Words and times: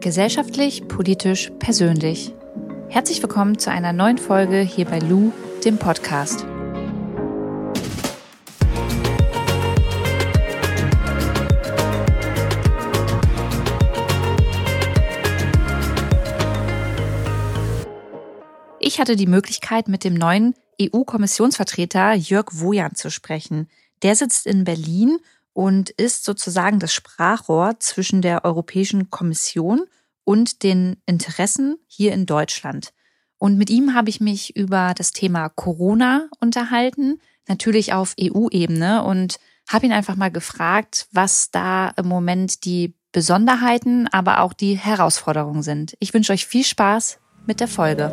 Gesellschaftlich, 0.00 0.86
politisch, 0.88 1.50
persönlich. 1.58 2.34
Herzlich 2.90 3.22
willkommen 3.22 3.58
zu 3.58 3.70
einer 3.70 3.94
neuen 3.94 4.18
Folge 4.18 4.60
hier 4.60 4.84
bei 4.84 4.98
Lou, 4.98 5.32
dem 5.64 5.78
Podcast. 5.78 6.44
Ich 18.78 19.00
hatte 19.00 19.16
die 19.16 19.26
Möglichkeit, 19.26 19.88
mit 19.88 20.04
dem 20.04 20.12
neuen 20.12 20.54
EU-Kommissionsvertreter 20.80 22.12
Jörg 22.12 22.48
Wojan 22.52 22.94
zu 22.94 23.10
sprechen. 23.10 23.68
Der 24.02 24.14
sitzt 24.14 24.46
in 24.46 24.64
Berlin 24.64 25.18
und 25.56 25.88
ist 25.88 26.24
sozusagen 26.24 26.80
das 26.80 26.92
Sprachrohr 26.92 27.76
zwischen 27.78 28.20
der 28.20 28.44
Europäischen 28.44 29.08
Kommission 29.08 29.86
und 30.22 30.62
den 30.62 30.98
Interessen 31.06 31.78
hier 31.86 32.12
in 32.12 32.26
Deutschland. 32.26 32.92
Und 33.38 33.56
mit 33.56 33.70
ihm 33.70 33.94
habe 33.94 34.10
ich 34.10 34.20
mich 34.20 34.54
über 34.54 34.92
das 34.94 35.12
Thema 35.12 35.48
Corona 35.48 36.28
unterhalten, 36.40 37.22
natürlich 37.48 37.94
auf 37.94 38.14
EU-Ebene 38.20 39.02
und 39.02 39.38
habe 39.66 39.86
ihn 39.86 39.92
einfach 39.92 40.16
mal 40.16 40.30
gefragt, 40.30 41.08
was 41.12 41.50
da 41.50 41.88
im 41.96 42.06
Moment 42.06 42.66
die 42.66 42.94
Besonderheiten, 43.12 44.08
aber 44.08 44.42
auch 44.42 44.52
die 44.52 44.76
Herausforderungen 44.76 45.62
sind. 45.62 45.96
Ich 46.00 46.12
wünsche 46.12 46.34
euch 46.34 46.46
viel 46.46 46.64
Spaß 46.64 47.18
mit 47.46 47.60
der 47.60 47.68
Folge. 47.68 48.12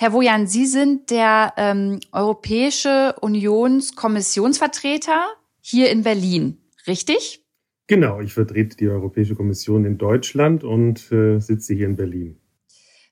Herr 0.00 0.12
Wojan, 0.14 0.46
Sie 0.46 0.64
sind 0.64 1.10
der 1.10 1.52
ähm, 1.58 2.00
Europäische 2.10 3.14
Unionskommissionsvertreter 3.20 5.26
hier 5.60 5.90
in 5.90 6.04
Berlin, 6.04 6.56
richtig? 6.86 7.44
Genau, 7.86 8.22
ich 8.22 8.32
vertrete 8.32 8.78
die 8.78 8.88
Europäische 8.88 9.34
Kommission 9.34 9.84
in 9.84 9.98
Deutschland 9.98 10.64
und 10.64 11.12
äh, 11.12 11.38
sitze 11.38 11.74
hier 11.74 11.84
in 11.84 11.96
Berlin. 11.96 12.40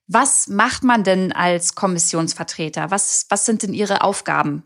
Was 0.07 0.49
macht 0.49 0.83
man 0.83 1.05
denn 1.05 1.31
als 1.31 1.75
Kommissionsvertreter? 1.75 2.91
Was, 2.91 3.27
was 3.29 3.45
sind 3.45 3.65
denn 3.65 3.75
Ihre 3.75 4.01
Aufgaben? 4.01 4.63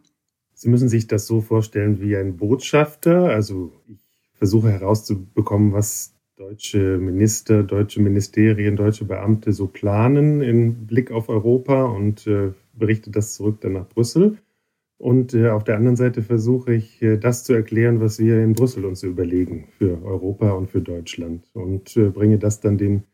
Sie 0.54 0.68
müssen 0.68 0.88
sich 0.88 1.08
das 1.08 1.26
so 1.26 1.40
vorstellen 1.40 2.00
wie 2.00 2.16
ein 2.16 2.36
Botschafter. 2.36 3.30
Also 3.30 3.72
ich 3.88 3.98
versuche 4.34 4.70
herauszubekommen, 4.70 5.72
was 5.72 6.11
deutsche 6.36 6.98
Minister, 6.98 7.62
deutsche 7.62 8.00
Ministerien, 8.00 8.76
deutsche 8.76 9.04
Beamte 9.04 9.52
so 9.52 9.66
planen 9.66 10.40
im 10.40 10.86
Blick 10.86 11.10
auf 11.10 11.28
Europa 11.28 11.84
und 11.84 12.26
äh, 12.26 12.52
berichte 12.72 13.10
das 13.10 13.34
zurück 13.34 13.60
dann 13.60 13.74
nach 13.74 13.88
Brüssel. 13.88 14.38
Und 14.98 15.34
äh, 15.34 15.50
auf 15.50 15.64
der 15.64 15.76
anderen 15.76 15.96
Seite 15.96 16.22
versuche 16.22 16.74
ich, 16.74 17.02
äh, 17.02 17.16
das 17.18 17.44
zu 17.44 17.52
erklären, 17.52 18.00
was 18.00 18.18
wir 18.18 18.42
in 18.42 18.54
Brüssel 18.54 18.84
uns 18.84 19.02
überlegen 19.02 19.68
für 19.78 20.02
Europa 20.04 20.52
und 20.52 20.70
für 20.70 20.80
Deutschland 20.80 21.44
und 21.54 21.96
äh, 21.96 22.08
bringe 22.08 22.38
das 22.38 22.60
dann 22.60 22.78
den 22.78 23.04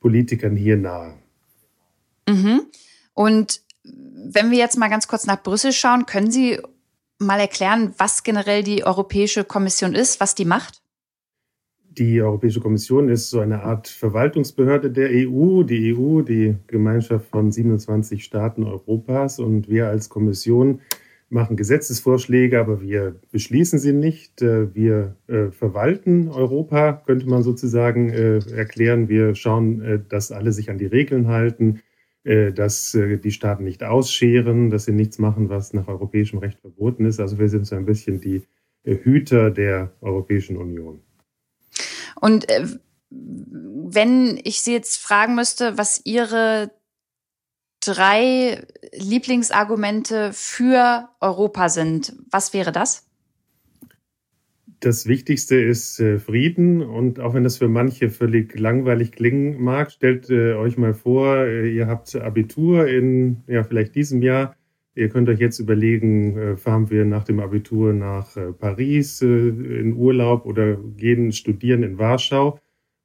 Politikern 0.00 0.56
hier 0.56 0.76
nahe. 0.76 1.14
Mhm. 2.28 2.66
Und 3.14 3.62
wenn 3.82 4.50
wir 4.50 4.58
jetzt 4.58 4.76
mal 4.76 4.88
ganz 4.88 5.08
kurz 5.08 5.26
nach 5.26 5.42
Brüssel 5.42 5.72
schauen, 5.72 6.06
können 6.06 6.30
Sie 6.30 6.60
mal 7.18 7.40
erklären, 7.40 7.94
was 7.98 8.22
generell 8.22 8.62
die 8.62 8.84
Europäische 8.84 9.42
Kommission 9.44 9.94
ist, 9.94 10.20
was 10.20 10.34
die 10.34 10.44
macht? 10.44 10.82
Die 11.98 12.20
Europäische 12.20 12.60
Kommission 12.60 13.08
ist 13.08 13.30
so 13.30 13.40
eine 13.40 13.62
Art 13.62 13.88
Verwaltungsbehörde 13.88 14.90
der 14.90 15.08
EU, 15.12 15.62
die 15.62 15.94
EU, 15.96 16.20
die 16.20 16.56
Gemeinschaft 16.66 17.28
von 17.30 17.50
27 17.50 18.22
Staaten 18.22 18.64
Europas. 18.64 19.38
Und 19.38 19.70
wir 19.70 19.88
als 19.88 20.10
Kommission 20.10 20.80
machen 21.30 21.56
Gesetzesvorschläge, 21.56 22.60
aber 22.60 22.82
wir 22.82 23.18
beschließen 23.32 23.78
sie 23.78 23.94
nicht. 23.94 24.42
Äh, 24.42 24.74
wir 24.74 25.16
äh, 25.26 25.50
verwalten 25.50 26.28
Europa, 26.28 27.02
könnte 27.06 27.26
man 27.30 27.42
sozusagen 27.42 28.10
äh, 28.10 28.40
erklären. 28.54 29.08
Wir 29.08 29.34
schauen, 29.34 30.04
dass 30.10 30.32
alle 30.32 30.52
sich 30.52 30.68
an 30.68 30.76
die 30.76 30.86
Regeln 30.86 31.28
halten, 31.28 31.80
dass 32.24 32.90
die 32.90 33.30
Staaten 33.30 33.62
nicht 33.62 33.84
ausscheren, 33.84 34.68
dass 34.68 34.86
sie 34.86 34.92
nichts 34.92 35.20
machen, 35.20 35.48
was 35.48 35.72
nach 35.72 35.86
europäischem 35.86 36.40
Recht 36.40 36.58
verboten 36.58 37.04
ist. 37.04 37.20
Also 37.20 37.38
wir 37.38 37.48
sind 37.48 37.68
so 37.68 37.76
ein 37.76 37.86
bisschen 37.86 38.20
die 38.20 38.42
Hüter 38.84 39.52
der 39.52 39.92
Europäischen 40.00 40.56
Union. 40.56 41.05
Und 42.20 42.48
äh, 42.50 42.66
wenn 43.10 44.40
ich 44.42 44.60
Sie 44.62 44.72
jetzt 44.72 44.96
fragen 44.96 45.34
müsste, 45.34 45.78
was 45.78 46.00
Ihre 46.04 46.70
drei 47.80 48.66
Lieblingsargumente 48.92 50.32
für 50.32 51.08
Europa 51.20 51.68
sind, 51.68 52.14
was 52.30 52.52
wäre 52.52 52.72
das? 52.72 53.06
Das 54.80 55.06
Wichtigste 55.06 55.56
ist 55.56 56.00
äh, 56.00 56.18
Frieden 56.18 56.82
und 56.82 57.18
auch 57.18 57.32
wenn 57.32 57.44
das 57.44 57.56
für 57.56 57.68
manche 57.68 58.10
völlig 58.10 58.58
langweilig 58.58 59.12
klingen 59.12 59.62
mag, 59.62 59.90
stellt 59.90 60.28
äh, 60.28 60.52
euch 60.54 60.76
mal 60.76 60.92
vor, 60.92 61.38
äh, 61.38 61.70
ihr 61.70 61.86
habt 61.86 62.14
Abitur 62.14 62.86
in 62.86 63.42
ja 63.46 63.64
vielleicht 63.64 63.94
diesem 63.94 64.20
Jahr 64.20 64.54
Ihr 64.96 65.10
könnt 65.10 65.28
euch 65.28 65.38
jetzt 65.38 65.58
überlegen, 65.58 66.38
äh, 66.38 66.56
fahren 66.56 66.88
wir 66.88 67.04
nach 67.04 67.22
dem 67.22 67.38
Abitur 67.38 67.92
nach 67.92 68.34
äh, 68.38 68.52
Paris 68.52 69.20
äh, 69.20 69.26
in 69.26 69.94
Urlaub 69.94 70.46
oder 70.46 70.76
gehen 70.96 71.32
studieren 71.32 71.82
in 71.82 71.98
Warschau. 71.98 72.58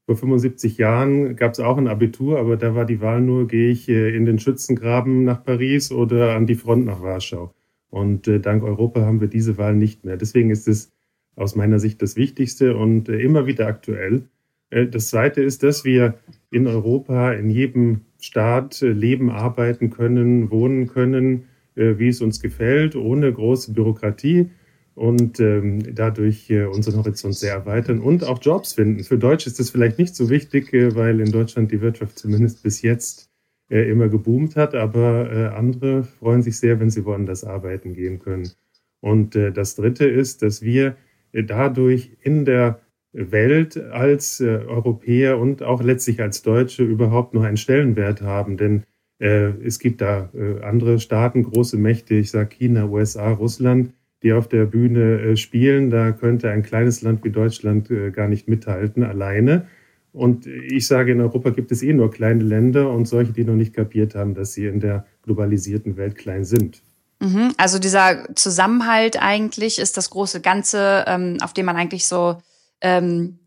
Vor 0.06 0.16
75 0.16 0.78
Jahren 0.78 1.36
gab 1.36 1.52
es 1.52 1.60
auch 1.60 1.78
ein 1.78 1.90
Abitur, 1.90 2.40
aber 2.40 2.56
da 2.56 2.76
war 2.76 2.86
die 2.86 3.02
Wahl 3.02 3.20
nur, 3.20 3.46
gehe 3.46 3.70
ich 3.70 3.88
in 3.88 4.26
den 4.26 4.40
Schützengraben 4.40 5.26
nach 5.26 5.44
Paris 5.44 5.92
oder 5.92 6.34
an 6.34 6.48
die 6.48 6.56
Front 6.56 6.86
nach 6.86 7.02
Warschau. 7.02 7.54
Und 7.90 8.28
dank 8.28 8.64
Europa 8.64 9.02
haben 9.02 9.22
wir 9.22 9.28
diese 9.28 9.58
Wahl 9.58 9.76
nicht 9.76 10.04
mehr. 10.04 10.18
Deswegen 10.18 10.50
ist 10.50 10.68
es 10.68 10.92
aus 11.36 11.56
meiner 11.56 11.80
Sicht 11.80 12.02
das 12.02 12.16
Wichtigste 12.16 12.76
und 12.76 13.10
immer 13.10 13.46
wieder 13.46 13.68
aktuell. 13.68 14.24
Das 14.70 15.10
Zweite 15.10 15.44
ist, 15.44 15.62
dass 15.62 15.86
wir 15.86 16.16
in 16.50 16.66
Europa 16.68 17.32
in 17.34 17.50
jedem 17.52 18.02
Staat 18.20 18.82
leben, 18.82 19.30
arbeiten 19.30 19.92
können, 19.92 20.50
wohnen 20.50 20.88
können, 20.88 21.44
wie 21.76 22.10
es 22.10 22.22
uns 22.22 22.42
gefällt, 22.42 22.96
ohne 22.96 23.32
große 23.32 23.74
Bürokratie 23.74 24.50
und 24.96 25.40
ähm, 25.40 25.96
dadurch 25.96 26.50
äh, 26.50 26.66
unseren 26.66 26.98
Horizont 26.98 27.36
sehr 27.36 27.54
erweitern 27.54 28.00
und 28.00 28.24
auch 28.24 28.40
Jobs 28.42 28.74
finden. 28.74 29.04
Für 29.04 29.18
Deutsch 29.18 29.48
ist 29.48 29.60
das 29.60 29.70
vielleicht 29.70 29.98
nicht 29.98 30.16
so 30.16 30.30
wichtig, 30.30 30.74
äh, 30.74 30.96
weil 30.96 31.20
in 31.20 31.32
Deutschland 31.32 31.72
die 31.72 31.82
Wirtschaft 31.82 32.20
zumindest 32.20 32.62
bis 32.64 32.82
jetzt 32.82 33.30
äh, 33.70 33.90
immer 33.90 34.10
geboomt 34.10 34.56
hat, 34.56 34.76
aber 34.76 35.32
äh, 35.32 35.46
andere 35.56 36.04
freuen 36.04 36.42
sich 36.42 36.58
sehr, 36.58 36.80
wenn 36.80 36.90
sie 36.90 37.06
woanders 37.06 37.44
arbeiten 37.44 37.94
gehen 37.94 38.20
können. 38.20 38.52
Und 39.00 39.36
äh, 39.36 39.52
das 39.52 39.76
Dritte 39.76 40.06
ist, 40.06 40.42
dass 40.42 40.62
wir 40.62 40.98
äh, 41.32 41.44
dadurch 41.44 42.12
in 42.22 42.46
der 42.46 42.82
Welt 43.14 43.78
als 43.78 44.40
äh, 44.40 44.46
Europäer 44.68 45.38
und 45.38 45.64
auch 45.64 45.82
letztlich 45.82 46.22
als 46.22 46.44
Deutsche 46.44 46.84
überhaupt 46.84 47.34
noch 47.34 47.44
einen 47.44 47.58
Stellenwert 47.58 48.22
haben. 48.22 48.58
Denn 48.58 48.80
äh, 48.80 48.84
es 49.26 49.80
gibt 49.80 50.02
da 50.02 50.30
äh, 50.34 50.64
andere 50.64 51.00
Staaten, 51.00 51.44
große 51.44 51.78
Mächte, 51.78 52.16
ich 52.16 52.32
sage 52.32 52.56
China, 52.56 52.86
USA, 52.86 53.32
Russland, 53.32 53.94
die 54.24 54.34
auf 54.34 54.48
der 54.48 54.66
Bühne 54.66 55.22
äh, 55.22 55.38
spielen. 55.38 55.90
Da 55.90 56.12
könnte 56.12 56.50
ein 56.50 56.64
kleines 56.64 57.02
Land 57.02 57.24
wie 57.24 57.30
Deutschland 57.30 57.90
gar 58.14 58.28
nicht 58.28 58.48
mithalten, 58.48 59.04
alleine. 59.04 59.68
Und 60.14 60.46
ich 60.46 60.88
sage, 60.88 61.14
in 61.14 61.22
Europa 61.22 61.52
gibt 61.52 61.72
es 61.72 61.82
eh 61.84 61.94
nur 61.94 62.12
kleine 62.12 62.44
Länder 62.44 62.92
und 62.92 63.08
solche, 63.08 63.32
die 63.32 63.46
noch 63.46 63.56
nicht 63.56 63.74
kapiert 63.74 64.14
haben, 64.14 64.34
dass 64.34 64.54
sie 64.54 64.66
in 64.66 64.80
der 64.80 65.06
globalisierten 65.24 65.96
Welt 65.96 66.18
klein 66.18 66.44
sind. 66.44 66.82
Mhm. 67.22 67.54
Also 67.58 67.80
dieser 67.80 68.28
Zusammenhalt 68.36 69.22
eigentlich 69.22 69.80
ist 69.80 69.96
das 69.96 70.10
große 70.10 70.42
Ganze, 70.42 71.06
ähm, 71.08 71.38
auf 71.42 71.54
dem 71.54 71.68
man 71.68 71.78
eigentlich 71.78 72.08
so 72.08 72.42
ähm, 72.82 73.40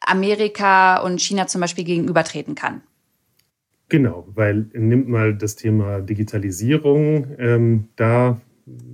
Amerika 0.00 0.98
und 0.98 1.20
China 1.20 1.46
zum 1.46 1.60
Beispiel 1.60 1.84
gegenübertreten 1.84 2.54
kann. 2.54 2.82
Genau, 3.90 4.28
weil 4.34 4.68
nimmt 4.72 5.08
mal 5.08 5.34
das 5.34 5.56
Thema 5.56 6.00
Digitalisierung. 6.00 7.26
Ähm, 7.38 7.88
da 7.96 8.40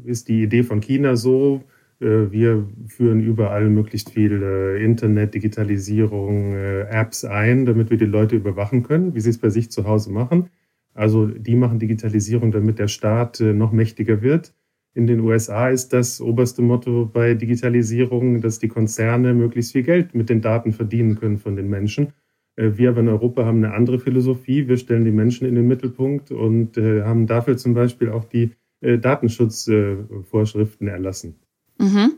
ist 0.04 0.28
die 0.28 0.42
Idee 0.42 0.62
von 0.62 0.80
China 0.80 1.16
so, 1.16 1.62
äh, 2.00 2.30
wir 2.30 2.66
führen 2.86 3.20
überall 3.20 3.68
möglichst 3.68 4.10
viel 4.10 4.42
äh, 4.42 4.82
Internet, 4.82 5.34
Digitalisierung, 5.34 6.54
äh, 6.54 6.80
Apps 6.88 7.26
ein, 7.26 7.66
damit 7.66 7.90
wir 7.90 7.98
die 7.98 8.06
Leute 8.06 8.36
überwachen 8.36 8.84
können, 8.84 9.14
wie 9.14 9.20
sie 9.20 9.28
es 9.30 9.38
bei 9.38 9.50
sich 9.50 9.70
zu 9.70 9.84
Hause 9.84 10.10
machen. 10.10 10.48
Also 10.94 11.26
die 11.26 11.56
machen 11.56 11.78
Digitalisierung, 11.78 12.50
damit 12.50 12.78
der 12.78 12.88
Staat 12.88 13.38
äh, 13.40 13.52
noch 13.52 13.72
mächtiger 13.72 14.22
wird. 14.22 14.54
In 14.94 15.06
den 15.06 15.20
USA 15.20 15.68
ist 15.68 15.92
das 15.92 16.22
oberste 16.22 16.62
Motto 16.62 17.04
bei 17.04 17.34
Digitalisierung, 17.34 18.40
dass 18.40 18.60
die 18.60 18.68
Konzerne 18.68 19.34
möglichst 19.34 19.72
viel 19.72 19.82
Geld 19.82 20.14
mit 20.14 20.30
den 20.30 20.40
Daten 20.40 20.72
verdienen 20.72 21.16
können 21.16 21.36
von 21.36 21.54
den 21.54 21.68
Menschen. 21.68 22.14
Äh, 22.56 22.76
wir 22.76 22.90
aber 22.90 23.00
in 23.00 23.08
Europa 23.08 23.44
haben 23.44 23.62
eine 23.62 23.74
andere 23.74 23.98
Philosophie. 23.98 24.68
Wir 24.68 24.76
stellen 24.76 25.04
die 25.04 25.12
Menschen 25.12 25.46
in 25.46 25.54
den 25.54 25.68
Mittelpunkt 25.68 26.30
und 26.30 26.76
äh, 26.76 27.02
haben 27.02 27.26
dafür 27.26 27.56
zum 27.56 27.74
Beispiel 27.74 28.10
auch 28.10 28.24
die 28.24 28.52
äh, 28.80 28.98
Datenschutzvorschriften 28.98 30.88
erlassen. 30.88 31.40
Mhm. 31.78 32.12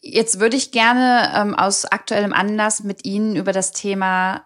Jetzt 0.00 0.40
würde 0.40 0.56
ich 0.56 0.70
gerne 0.70 1.32
ähm, 1.34 1.54
aus 1.54 1.84
aktuellem 1.84 2.32
Anlass 2.32 2.84
mit 2.84 3.04
Ihnen 3.04 3.36
über 3.36 3.52
das 3.52 3.72
Thema 3.72 4.44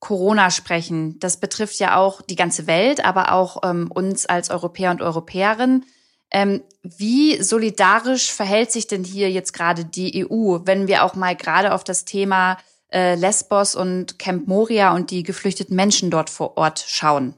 Corona 0.00 0.50
sprechen. 0.50 1.18
Das 1.20 1.38
betrifft 1.38 1.78
ja 1.78 1.96
auch 1.96 2.22
die 2.22 2.34
ganze 2.34 2.66
Welt, 2.66 3.04
aber 3.04 3.32
auch 3.32 3.58
ähm, 3.62 3.90
uns 3.90 4.26
als 4.26 4.50
Europäer 4.50 4.90
und 4.90 5.00
Europäerinnen. 5.00 5.84
Ähm, 6.32 6.62
wie 6.82 7.40
solidarisch 7.40 8.32
verhält 8.32 8.72
sich 8.72 8.88
denn 8.88 9.04
hier 9.04 9.30
jetzt 9.30 9.52
gerade 9.52 9.84
die 9.84 10.26
EU, 10.26 10.60
wenn 10.64 10.88
wir 10.88 11.04
auch 11.04 11.14
mal 11.14 11.36
gerade 11.36 11.72
auf 11.72 11.84
das 11.84 12.04
Thema 12.04 12.56
äh, 12.92 13.14
Lesbos 13.14 13.74
und 13.74 14.18
Camp 14.18 14.46
Moria 14.46 14.94
und 14.94 15.10
die 15.10 15.22
geflüchteten 15.22 15.74
Menschen 15.76 16.10
dort 16.10 16.30
vor 16.30 16.56
Ort 16.56 16.84
schauen? 16.86 17.34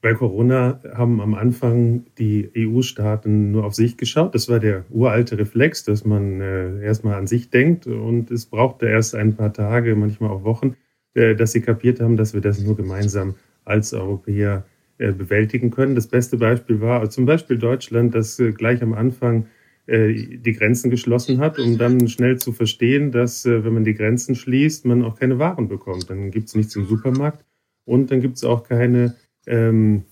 Bei 0.00 0.14
Corona 0.14 0.80
haben 0.94 1.20
am 1.20 1.34
Anfang 1.34 2.06
die 2.18 2.50
EU-Staaten 2.56 3.50
nur 3.50 3.64
auf 3.64 3.74
sich 3.74 3.96
geschaut. 3.96 4.32
Das 4.34 4.48
war 4.48 4.60
der 4.60 4.84
uralte 4.90 5.36
Reflex, 5.38 5.82
dass 5.82 6.04
man 6.04 6.40
äh, 6.40 6.84
erstmal 6.84 7.14
an 7.14 7.26
sich 7.26 7.50
denkt. 7.50 7.88
Und 7.88 8.30
es 8.30 8.46
brauchte 8.46 8.86
erst 8.86 9.16
ein 9.16 9.34
paar 9.34 9.52
Tage, 9.52 9.96
manchmal 9.96 10.30
auch 10.30 10.44
Wochen, 10.44 10.76
äh, 11.14 11.34
dass 11.34 11.50
sie 11.50 11.62
kapiert 11.62 12.00
haben, 12.00 12.16
dass 12.16 12.32
wir 12.32 12.40
das 12.40 12.60
nur 12.60 12.76
gemeinsam 12.76 13.34
als 13.64 13.92
Europäer 13.92 14.64
äh, 14.98 15.10
bewältigen 15.10 15.72
können. 15.72 15.96
Das 15.96 16.06
beste 16.06 16.36
Beispiel 16.36 16.80
war 16.80 17.10
zum 17.10 17.26
Beispiel 17.26 17.58
Deutschland, 17.58 18.14
das 18.14 18.38
äh, 18.38 18.52
gleich 18.52 18.82
am 18.82 18.94
Anfang 18.94 19.46
die 19.88 20.52
Grenzen 20.52 20.90
geschlossen 20.90 21.38
hat, 21.38 21.58
um 21.58 21.78
dann 21.78 22.08
schnell 22.08 22.38
zu 22.38 22.52
verstehen, 22.52 23.10
dass 23.10 23.46
äh, 23.46 23.64
wenn 23.64 23.72
man 23.72 23.84
die 23.84 23.94
Grenzen 23.94 24.34
schließt, 24.34 24.84
man 24.84 25.02
auch 25.02 25.18
keine 25.18 25.38
Waren 25.38 25.68
bekommt. 25.68 26.10
Dann 26.10 26.30
gibt 26.30 26.48
es 26.48 26.54
nichts 26.54 26.76
im 26.76 26.84
Supermarkt 26.84 27.44
und 27.84 28.10
dann 28.10 28.20
gibt 28.20 28.36
es 28.36 28.44
auch 28.44 28.64
keine 28.68 29.16
ähm, 29.46 30.04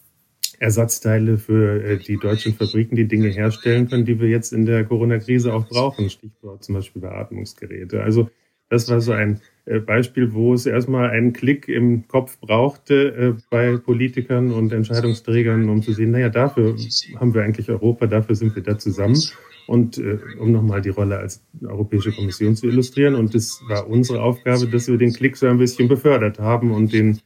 Ersatzteile 0.58 1.36
für 1.36 1.84
äh, 1.84 1.98
die 1.98 2.16
deutschen 2.16 2.54
Fabriken, 2.54 2.96
die 2.96 3.06
Dinge 3.06 3.28
herstellen 3.28 3.88
können, 3.88 4.06
die 4.06 4.18
wir 4.18 4.28
jetzt 4.28 4.52
in 4.52 4.64
der 4.64 4.84
Corona-Krise 4.84 5.52
auch 5.52 5.68
brauchen. 5.68 6.08
Stichwort 6.08 6.64
zum 6.64 6.76
Beispiel 6.76 7.02
Beatmungsgeräte. 7.02 8.02
Also 8.02 8.30
das 8.68 8.90
war 8.90 9.00
so 9.00 9.12
ein 9.12 9.40
äh, 9.64 9.80
Beispiel, 9.80 10.32
wo 10.32 10.54
es 10.54 10.66
erstmal 10.66 11.10
einen 11.10 11.32
Klick 11.32 11.68
im 11.68 12.06
Kopf 12.08 12.38
brauchte 12.40 13.36
äh, 13.36 13.42
bei 13.50 13.76
Politikern 13.76 14.52
und 14.52 14.72
Entscheidungsträgern, 14.72 15.68
um 15.68 15.82
zu 15.82 15.92
sehen, 15.92 16.12
naja, 16.12 16.28
dafür 16.28 16.76
haben 17.16 17.34
wir 17.34 17.42
eigentlich 17.42 17.68
Europa, 17.68 18.06
dafür 18.06 18.34
sind 18.34 18.54
wir 18.54 18.62
da 18.62 18.78
zusammen. 18.78 19.20
Und 19.66 19.98
äh, 19.98 20.18
um 20.38 20.52
nochmal 20.52 20.80
die 20.80 20.90
Rolle 20.90 21.18
als 21.18 21.44
Europäische 21.60 22.12
Kommission 22.12 22.54
zu 22.54 22.68
illustrieren. 22.68 23.16
Und 23.16 23.34
es 23.34 23.60
war 23.68 23.88
unsere 23.88 24.22
Aufgabe, 24.22 24.68
dass 24.68 24.86
wir 24.86 24.96
den 24.96 25.12
Klick 25.12 25.36
so 25.36 25.48
ein 25.48 25.58
bisschen 25.58 25.88
befördert 25.88 26.38
haben 26.38 26.70
und 26.70 26.92
den 26.92 27.18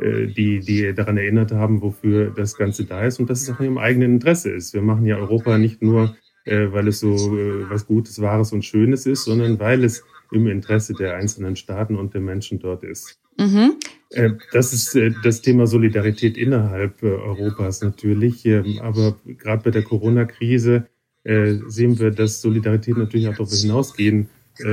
äh, 0.00 0.26
die, 0.26 0.60
die 0.60 0.94
daran 0.94 1.16
erinnert 1.16 1.50
haben, 1.50 1.82
wofür 1.82 2.30
das 2.30 2.56
Ganze 2.56 2.84
da 2.84 3.04
ist 3.04 3.18
und 3.18 3.28
dass 3.28 3.42
es 3.42 3.50
auch 3.50 3.58
in 3.58 3.66
ihrem 3.66 3.78
eigenen 3.78 4.14
Interesse 4.14 4.50
ist. 4.50 4.72
Wir 4.74 4.82
machen 4.82 5.06
ja 5.06 5.16
Europa 5.16 5.58
nicht 5.58 5.82
nur, 5.82 6.14
äh, 6.44 6.70
weil 6.70 6.86
es 6.88 7.00
so 7.00 7.14
äh, 7.36 7.68
was 7.68 7.86
Gutes, 7.86 8.20
Wahres 8.20 8.52
und 8.52 8.64
Schönes 8.64 9.06
ist, 9.06 9.24
sondern 9.24 9.58
weil 9.58 9.82
es 9.82 10.04
im 10.32 10.46
Interesse 10.46 10.94
der 10.94 11.16
einzelnen 11.16 11.56
Staaten 11.56 11.96
und 11.96 12.14
der 12.14 12.20
Menschen 12.20 12.58
dort 12.58 12.84
ist. 12.84 13.18
Mhm. 13.38 13.76
Äh, 14.10 14.30
das 14.52 14.72
ist 14.72 14.94
äh, 14.96 15.12
das 15.22 15.42
Thema 15.42 15.66
Solidarität 15.66 16.36
innerhalb 16.36 17.02
äh, 17.02 17.06
Europas 17.06 17.82
natürlich. 17.82 18.44
Ähm, 18.46 18.78
aber 18.80 19.16
gerade 19.24 19.62
bei 19.64 19.70
der 19.70 19.82
Corona-Krise 19.82 20.86
sehen 21.24 21.98
wir, 21.98 22.10
dass 22.10 22.40
Solidarität 22.40 22.96
natürlich 22.96 23.28
auch 23.28 23.36
darüber 23.36 23.54
hinausgehen 23.54 24.30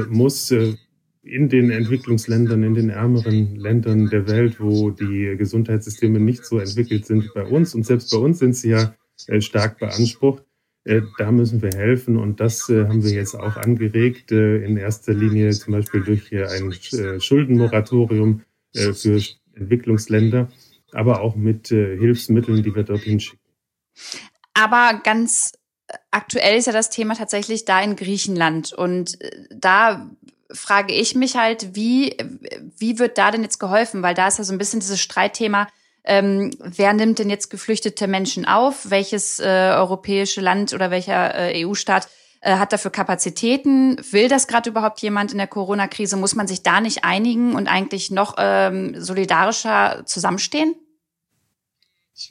muss 0.10 0.52
in 0.52 1.50
den 1.50 1.70
Entwicklungsländern, 1.70 2.64
in 2.64 2.76
den 2.76 2.90
ärmeren 2.90 3.58
Ländern 3.58 4.10
der 4.10 4.30
Welt, 4.30 4.62
wo 4.62 4.90
die 4.90 5.36
Gesundheitssysteme 5.38 6.18
nicht 6.22 6.46
so 6.46 6.58
entwickelt 6.58 7.08
sind 7.08 7.26
wie 7.26 7.30
bei 7.34 7.44
uns. 7.44 7.76
Und 7.76 7.86
selbst 7.86 8.10
bei 8.12 8.20
uns 8.20 8.40
sind 8.40 8.56
sie 8.56 8.70
ja 8.70 8.96
stark 9.40 9.80
beansprucht. 9.80 10.45
Äh, 10.86 11.02
da 11.18 11.32
müssen 11.32 11.62
wir 11.62 11.72
helfen 11.72 12.16
und 12.16 12.40
das 12.40 12.70
äh, 12.70 12.86
haben 12.88 13.04
wir 13.04 13.12
jetzt 13.12 13.36
auch 13.36 13.58
angeregt, 13.58 14.32
in 14.32 14.78
erster 14.78 15.14
Linie 15.14 15.52
zum 15.52 15.74
Beispiel 15.74 16.02
durch 16.02 16.32
ein 16.34 16.72
Schuldenmoratorium 17.20 18.42
für 18.74 19.22
Entwicklungsländer, 19.56 20.50
aber 20.92 21.22
auch 21.22 21.36
mit 21.36 21.70
Hilfsmitteln, 21.70 22.62
die 22.62 22.76
wir 22.76 22.84
dorthin 22.84 23.20
schicken. 23.20 23.40
Aber 24.54 25.00
ganz 25.04 25.54
aktuell 26.12 26.58
ist 26.58 26.68
ja 26.68 26.74
das 26.74 26.90
Thema 26.90 27.16
tatsächlich 27.16 27.64
da 27.64 27.82
in 27.82 27.96
Griechenland 27.96 28.74
und 28.74 29.18
da 29.50 30.10
frage 30.52 30.94
ich 30.94 31.16
mich 31.16 31.36
halt, 31.36 31.76
wie, 31.76 32.16
wie 32.78 33.00
wird 33.00 33.18
da 33.18 33.32
denn 33.32 33.44
jetzt 33.44 33.60
geholfen? 33.60 34.04
Weil 34.04 34.14
da 34.14 34.28
ist 34.28 34.38
ja 34.38 34.44
so 34.44 34.54
ein 34.54 34.58
bisschen 34.58 34.80
dieses 34.80 35.00
Streitthema, 35.00 35.68
ähm, 36.06 36.52
wer 36.60 36.94
nimmt 36.94 37.20
denn 37.20 37.30
jetzt 37.30 37.50
geflüchtete 37.50 38.08
Menschen 38.08 38.46
auf? 38.46 38.90
Welches 38.90 39.40
äh, 39.40 39.44
europäische 39.44 40.42
Land 40.42 40.74
oder 40.74 40.92
welcher 40.92 41.36
äh, 41.36 41.66
EU-Staat 41.66 42.08
äh, 42.42 42.56
hat 42.56 42.74
dafür 42.74 42.92
Kapazitäten? 42.92 43.98
Will 44.12 44.28
das 44.28 44.48
gerade 44.48 44.70
überhaupt 44.70 45.02
jemand 45.02 45.32
in 45.32 45.40
der 45.40 45.48
Corona-Krise? 45.48 46.16
Muss 46.18 46.36
man 46.36 46.48
sich 46.48 46.62
da 46.62 46.80
nicht 46.80 47.04
einigen 47.04 47.54
und 47.56 47.68
eigentlich 47.68 48.12
noch 48.12 48.36
ähm, 48.38 48.94
solidarischer 49.00 50.04
zusammenstehen? 50.06 50.76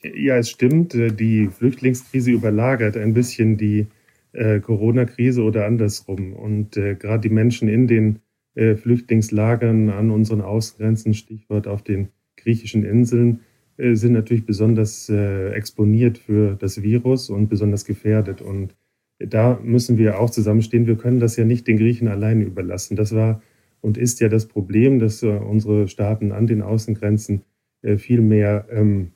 Ja, 0.03 0.37
es 0.37 0.51
stimmt. 0.51 0.95
Äh, 0.95 1.13
die 1.13 1.49
Flüchtlingskrise 1.49 2.31
überlagert 2.31 2.97
ein 2.97 3.13
bisschen 3.13 3.57
die 3.57 3.89
äh, 4.33 4.61
Corona-Krise 4.61 5.43
oder 5.43 5.67
andersrum. 5.67 6.33
Und 6.33 6.77
äh, 6.77 6.95
gerade 6.95 7.29
die 7.29 7.35
Menschen 7.35 7.69
in 7.69 7.87
den 7.87 8.21
äh, 8.55 8.77
Flüchtlingslagern 8.77 9.91
an 9.91 10.11
unseren 10.11 10.41
Außengrenzen, 10.41 11.15
Stichwort 11.15 11.67
auf 11.67 11.83
den 11.83 12.11
griechischen 12.37 12.85
Inseln, 12.85 13.41
sind 13.77 14.13
natürlich 14.13 14.47
besonders 14.47 15.09
äh, 15.09 15.51
exponiert 15.51 16.19
für 16.19 16.55
das 16.55 16.83
Virus 16.83 17.31
und 17.31 17.49
besonders 17.49 17.85
gefährdet. 17.85 18.41
Und 18.41 18.75
da 19.19 19.59
müssen 19.63 19.99
wir 19.99 20.21
auch 20.21 20.31
zusammenstehen. 20.31 20.87
Wir 20.87 20.97
können 20.97 21.21
das 21.21 21.37
ja 21.37 21.45
nicht 21.45 21.67
den 21.67 21.79
Griechen 21.79 22.09
alleine 22.09 22.45
überlassen. 22.45 22.97
Das 22.97 23.15
war 23.15 23.43
und 23.81 23.99
ist 23.99 24.21
ja 24.21 24.31
das 24.31 24.47
Problem, 24.47 24.99
dass 24.99 25.23
äh, 25.23 25.29
unsere 25.29 25.89
Staaten 25.89 26.33
an 26.33 26.47
den 26.47 26.63
Außengrenzen 26.63 27.43
äh, 27.83 27.99
viel 27.99 28.23
mehr 28.23 28.67
ähm, 28.71 29.13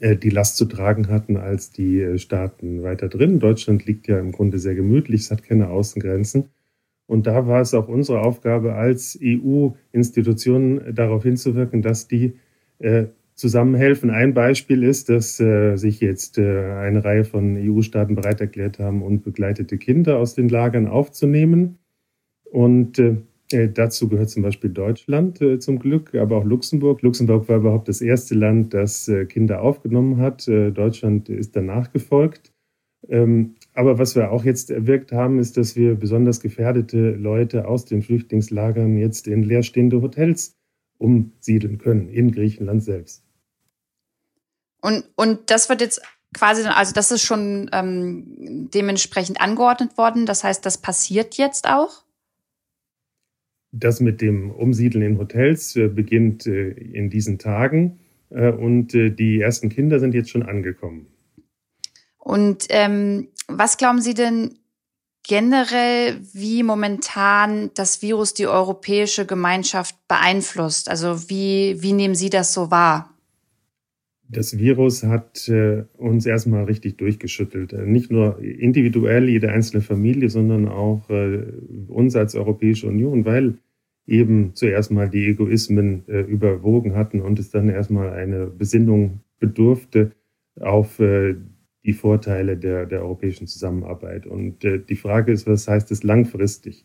äh, 0.00 0.16
die 0.16 0.30
Last 0.30 0.56
zu 0.56 0.64
tragen 0.64 1.06
hatten 1.08 1.36
als 1.36 1.70
die 1.70 2.00
äh, 2.00 2.18
Staaten 2.18 2.82
weiter 2.82 3.08
drin. 3.08 3.38
Deutschland 3.38 3.86
liegt 3.86 4.08
ja 4.08 4.18
im 4.18 4.32
Grunde 4.32 4.58
sehr 4.58 4.74
gemütlich, 4.74 5.20
es 5.20 5.30
hat 5.30 5.44
keine 5.44 5.68
Außengrenzen. 5.68 6.48
Und 7.06 7.28
da 7.28 7.46
war 7.46 7.60
es 7.60 7.74
auch 7.74 7.86
unsere 7.86 8.22
Aufgabe 8.22 8.74
als 8.74 9.16
EU-Institutionen 9.22 10.92
darauf 10.92 11.22
hinzuwirken, 11.22 11.80
dass 11.80 12.08
die 12.08 12.32
äh, 12.80 13.04
zusammenhelfen. 13.36 14.10
Ein 14.10 14.34
Beispiel 14.34 14.82
ist, 14.82 15.08
dass 15.08 15.38
äh, 15.38 15.76
sich 15.76 16.00
jetzt 16.00 16.38
äh, 16.38 16.72
eine 16.72 17.04
Reihe 17.04 17.24
von 17.24 17.56
EU-Staaten 17.56 18.14
bereit 18.14 18.40
erklärt 18.40 18.78
haben, 18.78 19.02
unbegleitete 19.02 19.76
Kinder 19.78 20.18
aus 20.18 20.34
den 20.34 20.48
Lagern 20.48 20.88
aufzunehmen. 20.88 21.78
Und 22.50 22.98
äh, 22.98 23.16
äh, 23.52 23.68
dazu 23.68 24.08
gehört 24.08 24.30
zum 24.30 24.42
Beispiel 24.42 24.70
Deutschland 24.70 25.40
äh, 25.42 25.58
zum 25.58 25.78
Glück, 25.78 26.14
aber 26.14 26.38
auch 26.38 26.44
Luxemburg. 26.44 27.02
Luxemburg 27.02 27.48
war 27.48 27.58
überhaupt 27.58 27.88
das 27.88 28.00
erste 28.00 28.34
Land, 28.34 28.72
das 28.72 29.06
äh, 29.08 29.26
Kinder 29.26 29.60
aufgenommen 29.62 30.16
hat. 30.16 30.48
Deutschland 30.48 31.28
ist 31.28 31.54
danach 31.54 31.92
gefolgt. 31.92 32.52
Ähm, 33.08 33.54
aber 33.74 33.98
was 33.98 34.16
wir 34.16 34.32
auch 34.32 34.44
jetzt 34.44 34.70
erwirkt 34.70 35.12
haben, 35.12 35.38
ist, 35.38 35.56
dass 35.56 35.76
wir 35.76 35.94
besonders 35.94 36.40
gefährdete 36.40 37.12
Leute 37.12 37.68
aus 37.68 37.84
den 37.84 38.02
Flüchtlingslagern 38.02 38.96
jetzt 38.96 39.28
in 39.28 39.42
leerstehende 39.42 40.00
Hotels 40.02 40.56
umsiedeln 40.98 41.78
können, 41.78 42.08
in 42.08 42.32
Griechenland 42.32 42.82
selbst. 42.82 43.25
Und, 44.86 45.02
und 45.16 45.50
das 45.50 45.68
wird 45.68 45.80
jetzt 45.80 46.00
quasi, 46.32 46.62
also 46.62 46.94
das 46.94 47.10
ist 47.10 47.22
schon 47.22 47.68
ähm, 47.72 48.68
dementsprechend 48.72 49.40
angeordnet 49.40 49.98
worden. 49.98 50.26
Das 50.26 50.44
heißt, 50.44 50.64
das 50.64 50.78
passiert 50.78 51.34
jetzt 51.34 51.68
auch? 51.68 52.04
Das 53.72 53.98
mit 53.98 54.20
dem 54.20 54.52
Umsiedeln 54.52 55.04
in 55.04 55.18
Hotels 55.18 55.74
äh, 55.74 55.88
beginnt 55.88 56.46
äh, 56.46 56.68
in 56.68 57.10
diesen 57.10 57.40
Tagen 57.40 57.98
äh, 58.30 58.52
und 58.52 58.92
die 58.92 59.40
ersten 59.40 59.70
Kinder 59.70 59.98
sind 59.98 60.14
jetzt 60.14 60.30
schon 60.30 60.44
angekommen. 60.44 61.08
Und 62.18 62.66
ähm, 62.68 63.26
was 63.48 63.78
glauben 63.78 64.00
Sie 64.00 64.14
denn 64.14 64.56
generell, 65.26 66.20
wie 66.32 66.62
momentan 66.62 67.72
das 67.74 68.02
Virus 68.02 68.34
die 68.34 68.46
europäische 68.46 69.26
Gemeinschaft 69.26 69.96
beeinflusst? 70.06 70.88
Also 70.88 71.28
wie, 71.28 71.82
wie 71.82 71.92
nehmen 71.92 72.14
Sie 72.14 72.30
das 72.30 72.54
so 72.54 72.70
wahr? 72.70 73.15
Das 74.28 74.58
Virus 74.58 75.04
hat 75.04 75.48
äh, 75.48 75.84
uns 75.96 76.26
erstmal 76.26 76.64
richtig 76.64 76.98
durchgeschüttelt. 76.98 77.72
Nicht 77.86 78.10
nur 78.10 78.40
individuell 78.40 79.28
jede 79.28 79.50
einzelne 79.52 79.82
Familie, 79.82 80.30
sondern 80.30 80.68
auch 80.68 81.08
äh, 81.10 81.44
uns 81.88 82.16
als 82.16 82.34
Europäische 82.34 82.88
Union, 82.88 83.24
weil 83.24 83.58
eben 84.06 84.54
zuerst 84.54 84.90
mal 84.90 85.08
die 85.08 85.26
Egoismen 85.26 86.04
äh, 86.08 86.20
überwogen 86.20 86.94
hatten 86.94 87.20
und 87.20 87.38
es 87.38 87.50
dann 87.50 87.68
erstmal 87.68 88.10
eine 88.10 88.46
Besinnung 88.46 89.20
bedurfte 89.38 90.12
auf 90.60 90.98
äh, 91.00 91.36
die 91.84 91.92
Vorteile 91.92 92.56
der, 92.56 92.86
der 92.86 93.02
europäischen 93.02 93.46
Zusammenarbeit. 93.46 94.26
Und 94.26 94.64
äh, 94.64 94.80
die 94.80 94.96
Frage 94.96 95.32
ist, 95.32 95.46
was 95.46 95.68
heißt 95.68 95.90
es 95.92 96.02
langfristig? 96.02 96.84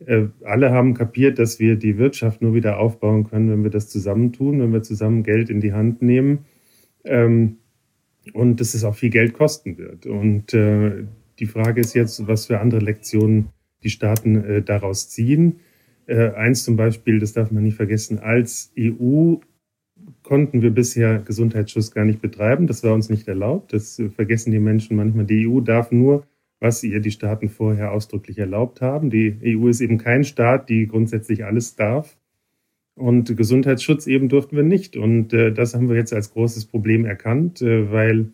Äh, 0.00 0.28
alle 0.44 0.70
haben 0.70 0.94
kapiert, 0.94 1.38
dass 1.38 1.60
wir 1.60 1.76
die 1.76 1.98
Wirtschaft 1.98 2.42
nur 2.42 2.54
wieder 2.54 2.78
aufbauen 2.78 3.24
können, 3.24 3.50
wenn 3.50 3.62
wir 3.62 3.70
das 3.70 3.88
zusammentun, 3.88 4.60
wenn 4.60 4.72
wir 4.72 4.82
zusammen 4.82 5.22
Geld 5.22 5.50
in 5.50 5.60
die 5.60 5.72
Hand 5.72 6.02
nehmen. 6.02 6.40
Ähm, 7.04 7.58
und 8.32 8.60
dass 8.60 8.74
es 8.74 8.84
auch 8.84 8.94
viel 8.94 9.10
Geld 9.10 9.34
kosten 9.34 9.78
wird. 9.78 10.06
Und 10.06 10.54
äh, 10.54 11.04
die 11.38 11.46
Frage 11.46 11.80
ist 11.80 11.94
jetzt, 11.94 12.26
was 12.28 12.46
für 12.46 12.60
andere 12.60 12.80
Lektionen 12.80 13.48
die 13.82 13.90
Staaten 13.90 14.44
äh, 14.44 14.62
daraus 14.62 15.08
ziehen. 15.08 15.60
Äh, 16.06 16.30
eins 16.30 16.62
zum 16.62 16.76
Beispiel, 16.76 17.18
das 17.18 17.32
darf 17.32 17.50
man 17.50 17.64
nicht 17.64 17.76
vergessen, 17.76 18.20
als 18.20 18.72
EU 18.78 19.36
konnten 20.22 20.62
wir 20.62 20.70
bisher 20.70 21.18
Gesundheitsschutz 21.18 21.90
gar 21.90 22.04
nicht 22.04 22.20
betreiben. 22.20 22.68
Das 22.68 22.84
war 22.84 22.94
uns 22.94 23.10
nicht 23.10 23.26
erlaubt. 23.26 23.72
Das 23.72 24.00
vergessen 24.14 24.52
die 24.52 24.60
Menschen 24.60 24.96
manchmal. 24.96 25.24
Die 25.24 25.48
EU 25.48 25.60
darf 25.60 25.90
nur 25.90 26.24
was 26.62 26.82
ihr 26.84 27.00
die 27.00 27.10
Staaten 27.10 27.48
vorher 27.48 27.90
ausdrücklich 27.90 28.38
erlaubt 28.38 28.80
haben. 28.80 29.10
Die 29.10 29.36
EU 29.44 29.66
ist 29.66 29.80
eben 29.80 29.98
kein 29.98 30.22
Staat, 30.22 30.68
die 30.68 30.86
grundsätzlich 30.86 31.44
alles 31.44 31.74
darf. 31.74 32.16
Und 32.94 33.34
Gesundheitsschutz 33.36 34.06
eben 34.06 34.28
durften 34.28 34.56
wir 34.56 34.62
nicht. 34.62 34.96
Und 34.96 35.32
äh, 35.32 35.52
das 35.52 35.74
haben 35.74 35.88
wir 35.88 35.96
jetzt 35.96 36.12
als 36.12 36.32
großes 36.32 36.66
Problem 36.66 37.04
erkannt, 37.04 37.62
äh, 37.62 37.90
weil 37.90 38.32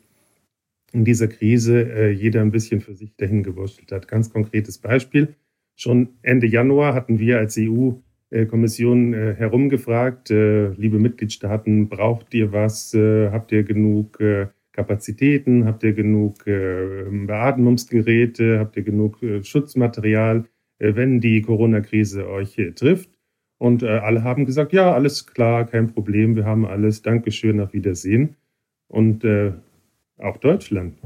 in 0.92 1.04
dieser 1.04 1.28
Krise 1.28 1.82
äh, 1.82 2.10
jeder 2.10 2.40
ein 2.40 2.50
bisschen 2.50 2.80
für 2.80 2.94
sich 2.94 3.14
dahin 3.16 3.42
gewurschtelt 3.42 3.92
hat. 3.92 4.08
Ganz 4.08 4.30
konkretes 4.30 4.78
Beispiel. 4.78 5.34
Schon 5.76 6.08
Ende 6.22 6.46
Januar 6.46 6.94
hatten 6.94 7.18
wir 7.18 7.38
als 7.38 7.56
EU-Kommission 7.58 9.14
äh, 9.14 9.34
herumgefragt, 9.34 10.30
äh, 10.30 10.70
liebe 10.70 10.98
Mitgliedstaaten, 10.98 11.88
braucht 11.88 12.34
ihr 12.34 12.52
was? 12.52 12.94
Äh, 12.94 13.30
habt 13.30 13.52
ihr 13.52 13.62
genug 13.62 14.18
äh, 14.20 14.48
Kapazitäten? 14.72 15.66
Habt 15.66 15.84
ihr 15.84 15.92
genug 15.92 16.46
äh, 16.46 17.04
Beatmungsgeräte? 17.10 18.58
Habt 18.58 18.76
ihr 18.76 18.82
genug 18.82 19.22
äh, 19.22 19.44
Schutzmaterial, 19.44 20.46
äh, 20.78 20.96
wenn 20.96 21.20
die 21.20 21.42
Corona-Krise 21.42 22.28
euch 22.28 22.58
äh, 22.58 22.72
trifft? 22.72 23.17
Und 23.58 23.82
äh, 23.82 23.88
alle 23.88 24.22
haben 24.22 24.46
gesagt, 24.46 24.72
ja, 24.72 24.92
alles 24.92 25.26
klar, 25.26 25.66
kein 25.66 25.92
Problem, 25.92 26.36
wir 26.36 26.44
haben 26.44 26.64
alles, 26.64 27.02
Dankeschön, 27.02 27.60
auf 27.60 27.72
Wiedersehen. 27.72 28.36
Und 28.86 29.24
äh, 29.24 29.52
auch 30.18 30.36
Deutschland. 30.38 30.96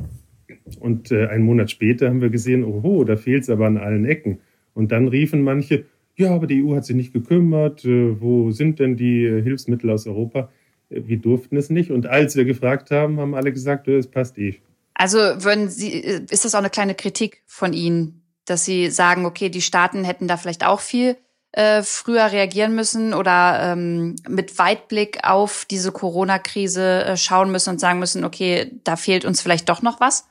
Und 0.78 1.10
äh, 1.10 1.26
einen 1.26 1.44
Monat 1.44 1.70
später 1.70 2.08
haben 2.08 2.20
wir 2.20 2.30
gesehen, 2.30 2.64
oho, 2.64 3.04
da 3.04 3.16
fehlt 3.16 3.42
es 3.42 3.50
aber 3.50 3.66
an 3.66 3.78
allen 3.78 4.04
Ecken. 4.04 4.40
Und 4.74 4.92
dann 4.92 5.08
riefen 5.08 5.42
manche, 5.42 5.84
ja, 6.14 6.34
aber 6.34 6.46
die 6.46 6.62
EU 6.62 6.76
hat 6.76 6.84
sich 6.84 6.96
nicht 6.96 7.12
gekümmert, 7.12 7.84
äh, 7.84 8.20
wo 8.20 8.50
sind 8.50 8.78
denn 8.78 8.96
die 8.96 9.24
äh, 9.24 9.42
Hilfsmittel 9.42 9.90
aus 9.90 10.06
Europa? 10.06 10.50
Äh, 10.90 11.02
wir 11.06 11.18
durften 11.18 11.56
es 11.56 11.70
nicht. 11.70 11.90
Und 11.90 12.06
als 12.06 12.36
wir 12.36 12.44
gefragt 12.44 12.90
haben, 12.90 13.18
haben 13.18 13.34
alle 13.34 13.52
gesagt, 13.52 13.88
es 13.88 14.06
passt 14.06 14.38
eh. 14.38 14.56
Also 14.94 15.18
würden 15.18 15.68
Sie, 15.68 15.90
ist 15.90 16.44
das 16.44 16.54
auch 16.54 16.60
eine 16.60 16.70
kleine 16.70 16.94
Kritik 16.94 17.42
von 17.46 17.72
Ihnen, 17.72 18.22
dass 18.44 18.66
Sie 18.66 18.90
sagen, 18.90 19.24
okay, 19.24 19.48
die 19.48 19.62
Staaten 19.62 20.04
hätten 20.04 20.28
da 20.28 20.36
vielleicht 20.36 20.66
auch 20.66 20.80
viel 20.80 21.16
äh, 21.52 21.82
früher 21.82 22.32
reagieren 22.32 22.74
müssen 22.74 23.14
oder 23.14 23.72
ähm, 23.72 24.16
mit 24.28 24.58
Weitblick 24.58 25.18
auf 25.22 25.66
diese 25.70 25.92
Corona-Krise 25.92 27.04
äh, 27.04 27.16
schauen 27.16 27.52
müssen 27.52 27.70
und 27.70 27.80
sagen 27.80 27.98
müssen, 27.98 28.24
okay, 28.24 28.72
da 28.84 28.96
fehlt 28.96 29.24
uns 29.24 29.42
vielleicht 29.42 29.68
doch 29.68 29.82
noch 29.82 30.00
was? 30.00 30.28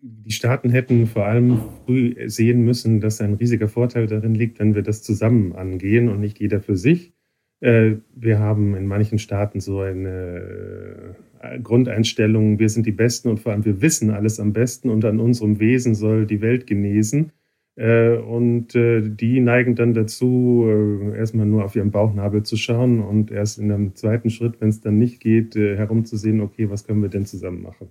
Die 0.00 0.30
Staaten 0.30 0.70
hätten 0.70 1.08
vor 1.08 1.26
allem 1.26 1.60
früh 1.84 2.14
sehen 2.28 2.62
müssen, 2.64 3.00
dass 3.00 3.20
ein 3.20 3.34
riesiger 3.34 3.68
Vorteil 3.68 4.06
darin 4.06 4.34
liegt, 4.34 4.60
wenn 4.60 4.76
wir 4.76 4.82
das 4.82 5.02
zusammen 5.02 5.56
angehen 5.56 6.08
und 6.08 6.20
nicht 6.20 6.38
jeder 6.38 6.60
für 6.60 6.76
sich. 6.76 7.12
Äh, 7.60 7.96
wir 8.14 8.38
haben 8.38 8.76
in 8.76 8.86
manchen 8.86 9.18
Staaten 9.18 9.58
so 9.58 9.80
eine 9.80 11.16
äh, 11.40 11.58
Grundeinstellung, 11.58 12.60
wir 12.60 12.68
sind 12.68 12.86
die 12.86 12.92
Besten 12.92 13.28
und 13.28 13.40
vor 13.40 13.50
allem 13.50 13.64
wir 13.64 13.82
wissen 13.82 14.10
alles 14.10 14.38
am 14.38 14.52
besten 14.52 14.88
und 14.88 15.04
an 15.04 15.18
unserem 15.18 15.58
Wesen 15.58 15.96
soll 15.96 16.26
die 16.26 16.40
Welt 16.40 16.68
genesen. 16.68 17.32
Äh, 17.78 18.16
und 18.16 18.74
äh, 18.74 19.02
die 19.02 19.38
neigen 19.38 19.76
dann 19.76 19.94
dazu, 19.94 20.66
äh, 20.66 21.16
erstmal 21.16 21.46
nur 21.46 21.64
auf 21.64 21.76
ihren 21.76 21.92
Bauchnabel 21.92 22.42
zu 22.42 22.56
schauen 22.56 23.00
und 23.00 23.30
erst 23.30 23.58
in 23.58 23.70
einem 23.70 23.94
zweiten 23.94 24.30
Schritt, 24.30 24.60
wenn 24.60 24.68
es 24.68 24.80
dann 24.80 24.98
nicht 24.98 25.20
geht, 25.20 25.54
herumzusehen, 25.54 26.40
okay, 26.40 26.70
was 26.70 26.84
können 26.84 27.02
wir 27.02 27.08
denn 27.08 27.24
zusammen 27.24 27.62
machen? 27.62 27.88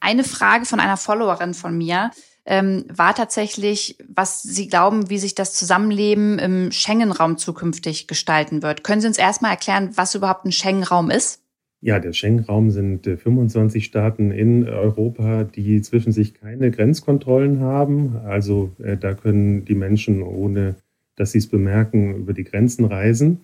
Eine 0.00 0.24
Frage 0.24 0.64
von 0.64 0.80
einer 0.80 0.96
Followerin 0.96 1.52
von 1.52 1.76
mir 1.76 2.12
ähm, 2.46 2.86
war 2.90 3.14
tatsächlich, 3.14 3.98
was 4.08 4.42
Sie 4.42 4.68
glauben, 4.68 5.10
wie 5.10 5.18
sich 5.18 5.34
das 5.34 5.52
Zusammenleben 5.52 6.38
im 6.38 6.72
Schengen-Raum 6.72 7.36
zukünftig 7.36 8.08
gestalten 8.08 8.62
wird. 8.62 8.84
Können 8.84 9.02
Sie 9.02 9.06
uns 9.06 9.18
erstmal 9.18 9.50
erklären, 9.50 9.90
was 9.96 10.14
überhaupt 10.14 10.46
ein 10.46 10.52
Schengen-Raum 10.52 11.10
ist? 11.10 11.42
Ja, 11.82 11.98
der 11.98 12.12
Schengen-Raum 12.12 12.70
sind 12.70 13.06
25 13.06 13.82
äh, 13.82 13.86
Staaten 13.86 14.30
in 14.30 14.68
Europa, 14.68 15.44
die 15.44 15.80
zwischen 15.80 16.12
sich 16.12 16.34
keine 16.34 16.70
Grenzkontrollen 16.70 17.60
haben. 17.60 18.16
Also 18.16 18.72
äh, 18.82 18.98
da 18.98 19.14
können 19.14 19.64
die 19.64 19.74
Menschen, 19.74 20.22
ohne 20.22 20.76
dass 21.16 21.32
sie 21.32 21.38
es 21.38 21.46
bemerken, 21.46 22.16
über 22.16 22.34
die 22.34 22.44
Grenzen 22.44 22.84
reisen. 22.84 23.40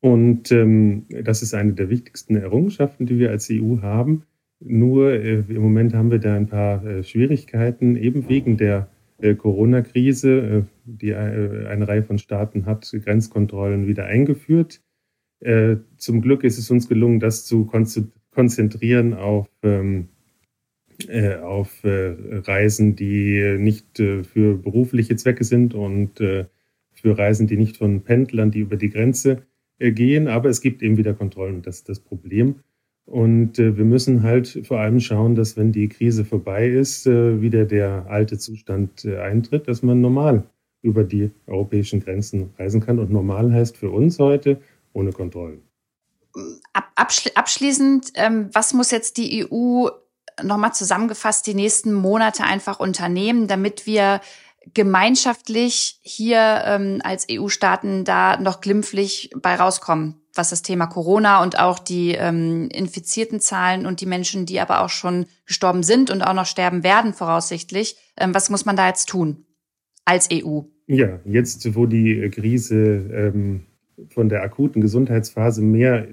Und 0.00 0.52
ähm, 0.52 1.06
das 1.24 1.42
ist 1.42 1.54
eine 1.54 1.72
der 1.72 1.88
wichtigsten 1.88 2.36
Errungenschaften, 2.36 3.06
die 3.06 3.18
wir 3.18 3.30
als 3.30 3.48
EU 3.50 3.80
haben. 3.80 4.24
Nur 4.60 5.12
äh, 5.12 5.42
im 5.48 5.62
Moment 5.62 5.94
haben 5.94 6.10
wir 6.10 6.18
da 6.18 6.34
ein 6.34 6.48
paar 6.48 6.84
äh, 6.84 7.02
Schwierigkeiten, 7.02 7.96
eben 7.96 8.28
wegen 8.28 8.58
der 8.58 8.88
äh, 9.18 9.34
Corona-Krise. 9.34 10.66
die 10.84 11.14
eine 11.14 11.88
Reihe 11.88 12.02
von 12.02 12.18
Staaten 12.18 12.66
hat 12.66 12.94
Grenzkontrollen 13.04 13.86
wieder 13.86 14.04
eingeführt. 14.04 14.82
Äh, 15.40 15.76
zum 15.96 16.22
Glück 16.22 16.44
ist 16.44 16.58
es 16.58 16.70
uns 16.70 16.88
gelungen, 16.88 17.20
das 17.20 17.44
zu 17.44 17.68
konzentrieren 18.30 19.14
auf, 19.14 19.48
ähm, 19.62 20.08
äh, 21.08 21.36
auf 21.36 21.84
äh, 21.84 22.14
Reisen, 22.30 22.96
die 22.96 23.56
nicht 23.58 24.00
äh, 24.00 24.24
für 24.24 24.56
berufliche 24.56 25.16
Zwecke 25.16 25.44
sind 25.44 25.74
und 25.74 26.20
äh, 26.20 26.46
für 26.92 27.18
Reisen, 27.18 27.46
die 27.46 27.56
nicht 27.56 27.76
von 27.76 28.02
Pendlern, 28.02 28.50
die 28.50 28.60
über 28.60 28.76
die 28.76 28.90
Grenze 28.90 29.42
gehen. 29.78 30.28
Aber 30.28 30.48
es 30.48 30.62
gibt 30.62 30.82
eben 30.82 30.96
wieder 30.96 31.12
Kontrollen, 31.12 31.60
das 31.60 31.76
ist 31.76 31.88
das 31.90 32.00
Problem. 32.00 32.56
Und 33.04 33.58
wir 33.58 33.84
müssen 33.84 34.22
halt 34.22 34.62
vor 34.64 34.80
allem 34.80 34.98
schauen, 34.98 35.34
dass 35.34 35.56
wenn 35.56 35.70
die 35.70 35.88
Krise 35.88 36.24
vorbei 36.24 36.66
ist, 36.68 37.06
wieder 37.06 37.66
der 37.66 38.06
alte 38.08 38.38
Zustand 38.38 39.04
eintritt, 39.04 39.68
dass 39.68 39.82
man 39.82 40.00
normal 40.00 40.44
über 40.82 41.04
die 41.04 41.30
europäischen 41.46 42.00
Grenzen 42.00 42.50
reisen 42.58 42.80
kann. 42.80 42.98
Und 42.98 43.10
normal 43.10 43.52
heißt 43.52 43.76
für 43.76 43.90
uns 43.90 44.18
heute, 44.18 44.60
ohne 44.96 45.12
Kontrollen. 45.12 45.62
abschließend, 46.94 48.12
ähm, 48.14 48.50
was 48.52 48.74
muss 48.74 48.90
jetzt 48.90 49.16
die 49.16 49.46
EU 49.50 49.88
nochmal 50.42 50.74
zusammengefasst 50.74 51.46
die 51.46 51.54
nächsten 51.54 51.92
Monate 51.94 52.44
einfach 52.44 52.78
unternehmen, 52.78 53.46
damit 53.46 53.86
wir 53.86 54.20
gemeinschaftlich 54.74 56.00
hier 56.02 56.62
ähm, 56.66 57.00
als 57.04 57.26
EU-Staaten 57.30 58.04
da 58.04 58.38
noch 58.38 58.60
glimpflich 58.60 59.30
bei 59.40 59.54
rauskommen, 59.54 60.20
was 60.34 60.50
das 60.50 60.62
Thema 60.62 60.86
Corona 60.86 61.42
und 61.42 61.58
auch 61.58 61.78
die 61.78 62.12
ähm, 62.12 62.68
infizierten 62.70 63.40
Zahlen 63.40 63.86
und 63.86 64.00
die 64.00 64.06
Menschen, 64.06 64.44
die 64.44 64.60
aber 64.60 64.82
auch 64.82 64.90
schon 64.90 65.26
gestorben 65.46 65.82
sind 65.82 66.10
und 66.10 66.22
auch 66.22 66.34
noch 66.34 66.46
sterben 66.46 66.82
werden 66.82 67.14
voraussichtlich. 67.14 67.96
Ähm, 68.18 68.34
was 68.34 68.50
muss 68.50 68.64
man 68.66 68.76
da 68.76 68.88
jetzt 68.88 69.08
tun 69.08 69.46
als 70.04 70.28
EU? 70.32 70.62
Ja, 70.86 71.20
jetzt 71.24 71.74
wo 71.74 71.86
die 71.86 72.28
Krise 72.30 72.76
ähm, 72.76 73.66
von 74.08 74.28
der 74.28 74.42
akuten 74.42 74.80
Gesundheitsphase 74.80 75.62
mehr 75.62 76.08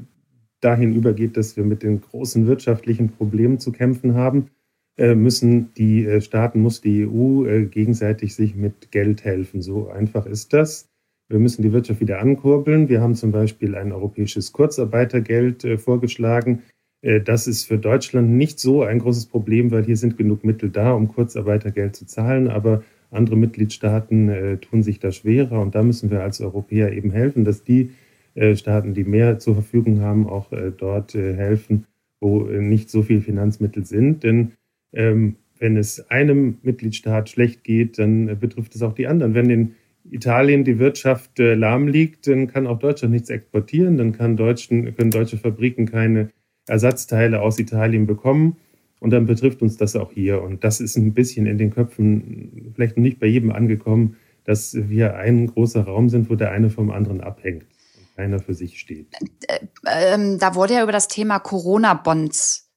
dahin 0.61 0.93
übergeht, 0.93 1.37
dass 1.37 1.57
wir 1.57 1.63
mit 1.63 1.83
den 1.83 2.01
großen 2.01 2.47
wirtschaftlichen 2.47 3.09
Problemen 3.09 3.59
zu 3.59 3.71
kämpfen 3.71 4.15
haben, 4.15 4.49
äh, 4.95 5.15
müssen 5.15 5.73
die 5.73 6.05
äh, 6.05 6.21
Staaten, 6.21 6.61
muss 6.61 6.81
die 6.81 7.07
EU 7.07 7.45
äh, 7.45 7.65
gegenseitig 7.65 8.35
sich 8.35 8.55
mit 8.55 8.91
Geld 8.91 9.23
helfen. 9.23 9.61
So 9.61 9.89
einfach 9.89 10.25
ist 10.25 10.53
das. 10.53 10.87
Wir 11.29 11.39
müssen 11.39 11.63
die 11.63 11.73
Wirtschaft 11.73 11.99
wieder 11.99 12.19
ankurbeln. 12.19 12.89
Wir 12.89 13.01
haben 13.01 13.15
zum 13.15 13.31
Beispiel 13.31 13.75
ein 13.75 13.91
europäisches 13.91 14.51
Kurzarbeitergeld 14.51 15.65
vorgeschlagen. 15.77 16.63
Das 17.01 17.47
ist 17.47 17.63
für 17.63 17.77
Deutschland 17.77 18.29
nicht 18.29 18.59
so 18.59 18.83
ein 18.83 18.99
großes 18.99 19.27
Problem, 19.27 19.71
weil 19.71 19.85
hier 19.85 19.97
sind 19.97 20.17
genug 20.17 20.43
Mittel 20.43 20.69
da, 20.69 20.93
um 20.93 21.07
Kurzarbeitergeld 21.07 21.95
zu 21.95 22.05
zahlen. 22.05 22.49
Aber 22.49 22.83
andere 23.13 23.37
Mitgliedstaaten 23.37 24.29
äh, 24.29 24.57
tun 24.57 24.83
sich 24.83 24.99
da 24.99 25.11
schwerer 25.11 25.61
und 25.61 25.75
da 25.75 25.83
müssen 25.83 26.11
wir 26.11 26.21
als 26.21 26.41
Europäer 26.41 26.91
eben 26.93 27.11
helfen, 27.11 27.45
dass 27.45 27.63
die 27.63 27.91
äh, 28.35 28.55
Staaten, 28.55 28.93
die 28.93 29.03
mehr 29.03 29.39
zur 29.39 29.53
Verfügung 29.53 30.01
haben, 30.01 30.27
auch 30.27 30.51
äh, 30.51 30.71
dort 30.75 31.15
äh, 31.15 31.35
helfen, 31.35 31.85
wo 32.19 32.47
äh, 32.47 32.59
nicht 32.59 32.89
so 32.89 33.03
viel 33.03 33.21
Finanzmittel 33.21 33.85
sind. 33.85 34.23
Denn 34.23 34.53
ähm, 34.93 35.35
wenn 35.59 35.77
es 35.77 36.09
einem 36.09 36.57
Mitgliedstaat 36.63 37.29
schlecht 37.29 37.63
geht, 37.63 37.99
dann 37.99 38.29
äh, 38.29 38.35
betrifft 38.35 38.75
es 38.75 38.81
auch 38.81 38.93
die 38.93 39.07
anderen. 39.07 39.35
Wenn 39.35 39.49
in 39.49 39.75
Italien 40.09 40.63
die 40.65 40.79
Wirtschaft 40.79 41.39
lahm 41.39 41.87
liegt, 41.87 42.27
dann 42.27 42.47
kann 42.47 42.67
auch 42.67 42.77
Deutschland 42.77 43.13
nichts 43.13 43.29
exportieren, 43.29 43.97
dann 43.97 44.11
können 44.11 44.35
deutsche 44.35 45.37
Fabriken 45.37 45.85
keine 45.85 46.27
Ersatzteile 46.67 47.41
aus 47.41 47.57
Italien 47.57 48.05
bekommen. 48.05 48.57
Und 49.03 49.09
dann 49.09 49.25
betrifft 49.25 49.61
uns 49.61 49.75
das 49.75 49.97
auch 49.97 50.13
hier. 50.13 50.41
Und 50.41 50.63
das 50.63 50.79
ist 50.79 50.95
ein 50.95 51.13
bisschen 51.13 51.45
in 51.45 51.57
den 51.57 51.71
Köpfen 51.71 52.71
vielleicht 52.73 52.95
nicht 52.95 53.19
bei 53.19 53.27
jedem 53.27 53.51
angekommen, 53.51 54.15
dass 54.45 54.73
wir 54.73 55.17
ein 55.17 55.47
großer 55.47 55.83
Raum 55.83 56.07
sind, 56.07 56.29
wo 56.29 56.35
der 56.35 56.51
eine 56.51 56.69
vom 56.69 56.89
anderen 56.89 57.19
abhängt 57.19 57.65
und 57.97 58.15
keiner 58.15 58.39
für 58.39 58.53
sich 58.53 58.79
steht. 58.79 59.07
Äh, 59.49 59.59
ähm, 59.85 60.39
da 60.39 60.55
wurde 60.55 60.75
ja 60.75 60.83
über 60.83 60.93
das 60.93 61.09
Thema 61.09 61.39
Corona-Bonds 61.39 62.71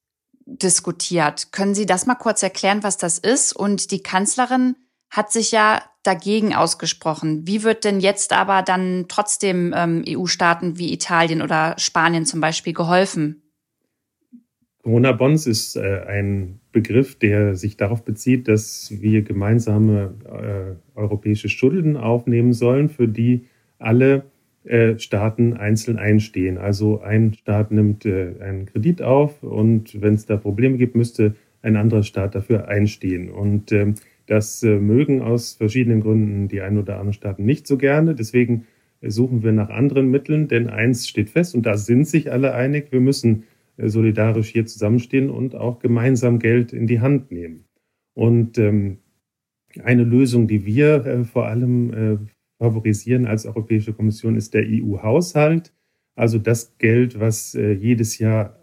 diskutiert. 0.47 1.53
Können 1.53 1.77
Sie 1.77 1.87
das 1.87 2.07
mal 2.07 2.17
kurz 2.17 2.43
erklären, 2.43 2.83
was 2.83 2.97
das 2.97 3.21
ist? 3.21 3.53
Und 3.53 3.93
die 3.93 4.03
Kanzlerin 4.03 4.75
hat 5.11 5.31
sich 5.31 5.53
ja 5.53 5.81
dagegen 6.03 6.57
ausgesprochen. 6.57 7.47
Wie 7.47 7.63
wird 7.63 7.85
denn 7.85 8.01
jetzt 8.01 8.33
aber 8.33 8.63
dann 8.63 9.05
trotzdem 9.07 9.73
ähm, 9.77 10.03
EU-Staaten 10.09 10.77
wie 10.77 10.93
Italien 10.93 11.41
oder 11.41 11.77
Spanien 11.79 12.27
zum 12.27 12.41
Beispiel 12.41 12.73
geholfen? 12.73 13.45
Corona-Bonds 14.87 15.49
ist 15.49 15.75
äh, 15.75 16.03
ein 16.07 16.61
Begriff, 16.71 17.19
der 17.19 17.57
sich 17.57 17.77
darauf 17.77 18.05
bezieht, 18.05 18.47
dass 18.47 18.93
wir 19.01 19.23
gemeinsame 19.23 20.15
äh, 20.25 20.97
europäische 20.97 21.49
Schulden 21.49 21.97
aufnehmen 21.97 22.53
sollen, 22.53 22.89
für 22.89 23.09
die 23.09 23.47
alle 23.81 24.27
äh, 24.63 24.97
Staaten 25.01 25.55
einzeln 25.55 25.99
einstehen. 25.99 26.57
Also 26.57 27.01
ein 27.01 27.35
Staat 27.35 27.73
nimmt 27.73 28.07
äh, 28.07 28.35
einen 28.39 28.67
Kredit 28.67 29.03
auf 29.03 29.43
und 29.43 30.01
wenn 30.01 30.15
es 30.15 30.27
da 30.27 30.37
Probleme 30.37 30.77
gibt, 30.77 30.95
müsste 30.95 31.35
ein 31.63 31.75
anderer 31.75 32.05
Staat 32.05 32.37
dafür 32.37 32.69
einstehen. 32.69 33.29
Und 33.29 33.73
ähm, 33.73 33.97
das 34.29 34.63
äh, 34.63 34.79
mögen 34.79 35.21
aus 35.21 35.55
verschiedenen 35.55 36.01
Gründen 36.01 36.47
die 36.47 36.61
ein 36.61 36.79
oder 36.79 36.93
anderen 36.93 37.13
Staaten 37.13 37.45
nicht 37.45 37.67
so 37.67 37.77
gerne. 37.77 38.15
Deswegen 38.15 38.67
suchen 39.03 39.43
wir 39.43 39.51
nach 39.51 39.69
anderen 39.69 40.13
Mitteln, 40.13 40.47
denn 40.47 40.71
eins 40.71 41.09
steht 41.09 41.31
fest, 41.31 41.57
und 41.57 41.67
da 41.67 41.77
sind 41.77 42.07
sich 42.07 42.31
alle 42.31 42.55
einig, 42.55 42.93
wir 42.93 43.01
müssen 43.01 43.43
solidarisch 43.79 44.49
hier 44.49 44.67
zusammenstehen 44.67 45.31
und 45.31 45.55
auch 45.55 45.79
gemeinsam 45.79 46.39
Geld 46.39 46.73
in 46.73 46.87
die 46.87 47.01
Hand 47.01 47.31
nehmen. 47.31 47.65
Und 48.15 48.59
ähm, 48.59 48.99
eine 49.83 50.05
Lösung, 50.05 50.49
die 50.49 50.65
wir 50.65 51.05
äh, 51.05 51.25
vor 51.25 51.47
allem 51.47 51.93
äh, 51.93 52.19
favorisieren 52.59 53.27
als 53.27 53.47
Europäische 53.47 53.93
Kommission, 53.93 54.37
ist 54.37 54.55
der 54.55 54.65
EU-Haushalt. 54.67 55.73
Also 56.15 56.39
das 56.39 56.79
Geld, 56.79 57.21
was 57.21 57.55
äh, 57.55 57.73
jedes 57.73 58.19
Jahr 58.19 58.59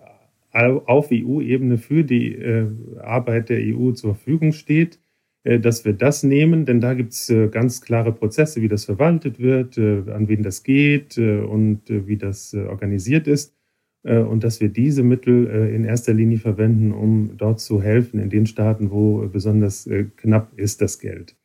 auf 0.54 1.10
EU-Ebene 1.12 1.78
für 1.80 2.04
die 2.04 2.36
äh, 2.36 2.68
Arbeit 3.00 3.50
der 3.50 3.60
EU 3.60 3.92
zur 3.92 4.16
Verfügung 4.16 4.52
steht, 4.52 5.00
äh, 5.44 5.60
dass 5.60 5.84
wir 5.84 5.94
das 5.94 6.24
nehmen, 6.24 6.66
denn 6.66 6.80
da 6.80 6.94
gibt 6.94 7.14
es 7.14 7.30
äh, 7.30 7.48
ganz 7.48 7.82
klare 7.82 8.12
Prozesse, 8.12 8.62
wie 8.62 8.68
das 8.68 8.86
verwaltet 8.86 9.40
wird, 9.40 9.78
äh, 9.78 10.04
an 10.12 10.28
wen 10.28 10.44
das 10.44 10.64
geht 10.64 11.18
äh, 11.18 11.40
und 11.40 11.90
äh, 11.90 12.08
wie 12.08 12.18
das 12.18 12.54
organisiert 12.54 13.28
ist. 13.28 13.56
Und 14.04 14.44
dass 14.44 14.60
wir 14.60 14.68
diese 14.68 15.02
Mittel 15.02 15.46
in 15.74 15.86
erster 15.86 16.14
Linie 16.14 16.38
verwenden, 16.38 16.92
um 16.92 17.38
dort 17.38 17.62
zu 17.62 17.82
helfen, 17.82 18.20
in 18.20 18.30
den 18.30 18.46
Staaten, 18.46 18.92
wo 18.92 19.26
besonders 19.30 19.90
knapp 20.18 20.52
ist 20.60 20.82
das 20.82 21.00
Geld. 21.00 21.38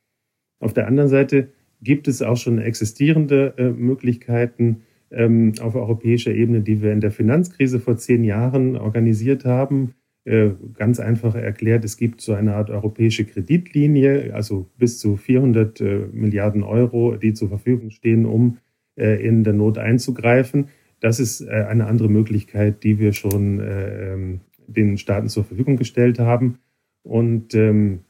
Auf 0.58 0.74
der 0.74 0.88
anderen 0.88 1.08
Seite 1.08 1.50
gibt 1.80 2.08
es 2.08 2.20
auch 2.20 2.36
schon 2.36 2.58
existierende 2.58 3.54
Möglichkeiten, 3.78 4.82
ähm, 5.10 5.52
auf 5.60 5.74
europäischer 5.74 6.32
Ebene, 6.32 6.60
die 6.60 6.82
wir 6.82 6.92
in 6.92 7.00
der 7.00 7.10
Finanzkrise 7.10 7.80
vor 7.80 7.96
zehn 7.96 8.24
Jahren 8.24 8.76
organisiert 8.76 9.44
haben. 9.44 9.94
Äh, 10.24 10.50
ganz 10.74 11.00
einfach 11.00 11.34
erklärt, 11.34 11.84
es 11.84 11.96
gibt 11.96 12.20
so 12.20 12.34
eine 12.34 12.54
Art 12.54 12.70
europäische 12.70 13.24
Kreditlinie, 13.24 14.34
also 14.34 14.66
bis 14.76 14.98
zu 14.98 15.16
400 15.16 15.80
äh, 15.80 15.98
Milliarden 16.12 16.62
Euro, 16.62 17.16
die 17.16 17.32
zur 17.32 17.48
Verfügung 17.48 17.90
stehen, 17.90 18.26
um 18.26 18.58
äh, 18.96 19.24
in 19.26 19.44
der 19.44 19.54
Not 19.54 19.78
einzugreifen. 19.78 20.68
Das 21.00 21.20
ist 21.20 21.40
äh, 21.40 21.66
eine 21.68 21.86
andere 21.86 22.08
Möglichkeit, 22.08 22.82
die 22.82 22.98
wir 22.98 23.12
schon 23.12 23.60
äh, 23.60 24.12
ähm, 24.12 24.40
den 24.66 24.98
Staaten 24.98 25.28
zur 25.28 25.44
Verfügung 25.44 25.76
gestellt 25.76 26.18
haben. 26.18 26.58
Und 27.02 27.54
ähm, 27.54 28.00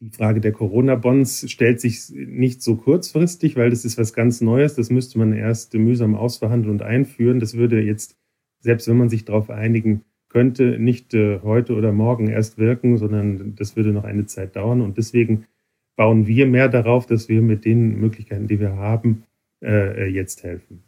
die 0.00 0.10
Frage 0.10 0.40
der 0.40 0.52
Corona-Bonds 0.52 1.50
stellt 1.50 1.80
sich 1.80 2.10
nicht 2.10 2.62
so 2.62 2.76
kurzfristig, 2.76 3.56
weil 3.56 3.70
das 3.70 3.84
ist 3.84 3.98
was 3.98 4.12
ganz 4.12 4.40
Neues. 4.40 4.74
Das 4.74 4.90
müsste 4.90 5.18
man 5.18 5.32
erst 5.32 5.74
mühsam 5.74 6.14
ausverhandeln 6.14 6.72
und 6.72 6.82
einführen. 6.82 7.38
Das 7.38 7.56
würde 7.56 7.80
jetzt, 7.80 8.16
selbst 8.60 8.88
wenn 8.88 8.96
man 8.96 9.08
sich 9.08 9.24
darauf 9.24 9.50
einigen 9.50 10.02
könnte, 10.28 10.78
nicht 10.78 11.14
äh, 11.14 11.40
heute 11.42 11.74
oder 11.74 11.92
morgen 11.92 12.28
erst 12.28 12.58
wirken, 12.58 12.96
sondern 12.96 13.54
das 13.56 13.76
würde 13.76 13.92
noch 13.92 14.04
eine 14.04 14.26
Zeit 14.26 14.56
dauern. 14.56 14.80
Und 14.80 14.98
deswegen 14.98 15.46
bauen 15.96 16.26
wir 16.26 16.46
mehr 16.46 16.68
darauf, 16.68 17.06
dass 17.06 17.28
wir 17.28 17.42
mit 17.42 17.64
den 17.64 18.00
Möglichkeiten, 18.00 18.46
die 18.46 18.58
wir 18.58 18.76
haben, 18.76 19.24
jetzt 19.62 20.42
helfen. 20.42 20.82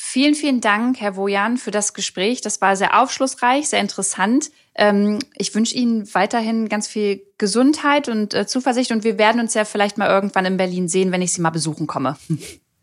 Vielen, 0.00 0.34
vielen 0.34 0.60
Dank, 0.60 1.00
Herr 1.00 1.16
Wojan, 1.16 1.56
für 1.56 1.72
das 1.72 1.92
Gespräch. 1.92 2.40
Das 2.40 2.60
war 2.60 2.76
sehr 2.76 3.02
aufschlussreich, 3.02 3.68
sehr 3.68 3.80
interessant. 3.80 4.52
Ähm, 4.76 5.18
ich 5.36 5.52
wünsche 5.56 5.74
Ihnen 5.74 6.08
weiterhin 6.14 6.68
ganz 6.68 6.86
viel 6.86 7.22
Gesundheit 7.36 8.08
und 8.08 8.32
äh, 8.32 8.46
Zuversicht 8.46 8.92
und 8.92 9.02
wir 9.02 9.18
werden 9.18 9.40
uns 9.40 9.54
ja 9.54 9.64
vielleicht 9.64 9.98
mal 9.98 10.08
irgendwann 10.08 10.46
in 10.46 10.56
Berlin 10.56 10.86
sehen, 10.86 11.10
wenn 11.10 11.20
ich 11.20 11.32
Sie 11.32 11.42
mal 11.42 11.50
besuchen 11.50 11.88
komme. 11.88 12.16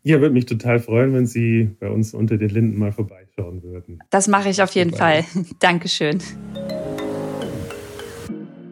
Ja, 0.02 0.20
würde 0.20 0.34
mich 0.34 0.44
total 0.44 0.78
freuen, 0.78 1.14
wenn 1.14 1.26
Sie 1.26 1.70
bei 1.80 1.88
uns 1.88 2.12
unter 2.12 2.36
den 2.36 2.50
Linden 2.50 2.78
mal 2.78 2.92
vorbeischauen 2.92 3.62
würden. 3.62 3.98
Das 4.10 4.28
mache 4.28 4.50
ich 4.50 4.62
auf 4.62 4.72
jeden 4.72 4.94
Fall. 4.94 5.24
Dankeschön. 5.58 6.18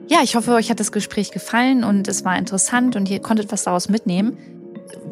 Ja, 0.06 0.18
ich 0.22 0.36
hoffe, 0.36 0.52
euch 0.52 0.70
hat 0.70 0.80
das 0.80 0.92
Gespräch 0.92 1.32
gefallen 1.32 1.82
und 1.82 2.08
es 2.08 2.26
war 2.26 2.38
interessant 2.38 2.94
und 2.94 3.10
ihr 3.10 3.20
konntet 3.20 3.50
was 3.50 3.64
daraus 3.64 3.88
mitnehmen 3.88 4.36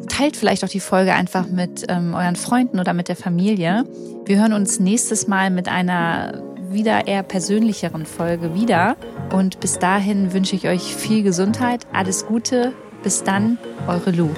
teilt 0.09 0.37
vielleicht 0.37 0.63
auch 0.63 0.69
die 0.69 0.79
Folge 0.79 1.13
einfach 1.13 1.47
mit 1.47 1.85
ähm, 1.89 2.13
euren 2.13 2.35
Freunden 2.35 2.79
oder 2.79 2.93
mit 2.93 3.07
der 3.07 3.15
Familie. 3.15 3.85
Wir 4.25 4.39
hören 4.39 4.53
uns 4.53 4.79
nächstes 4.79 5.27
Mal 5.27 5.49
mit 5.49 5.67
einer 5.67 6.41
wieder 6.69 7.07
eher 7.07 7.23
persönlicheren 7.23 8.05
Folge 8.05 8.55
wieder. 8.55 8.95
Und 9.31 9.59
bis 9.59 9.79
dahin 9.79 10.33
wünsche 10.33 10.55
ich 10.55 10.67
euch 10.67 10.95
viel 10.95 11.23
Gesundheit, 11.23 11.85
alles 11.93 12.25
Gute. 12.25 12.73
Bis 13.03 13.23
dann, 13.23 13.57
eure 13.87 14.11
Lou. 14.11 14.29